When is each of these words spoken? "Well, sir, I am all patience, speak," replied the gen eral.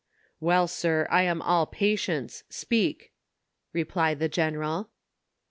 "Well, 0.39 0.67
sir, 0.67 1.05
I 1.11 1.21
am 1.21 1.43
all 1.43 1.67
patience, 1.67 2.43
speak," 2.49 3.11
replied 3.71 4.17
the 4.17 4.29
gen 4.29 4.55
eral. 4.55 4.87